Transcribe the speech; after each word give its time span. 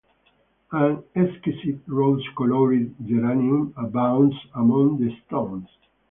An 0.71 1.03
exquisite 1.15 1.79
rose-colored 1.85 2.95
geranium 3.05 3.71
abounds 3.77 4.33
among 4.55 4.97
the 4.99 5.15
stones. 5.27 5.67